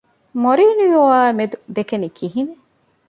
މޮރިީނިއޯއާ 0.41 1.19
މެދު 1.37 1.57
ދެކެނީ 1.75 2.07
ކިހިނެއް؟ 2.17 2.63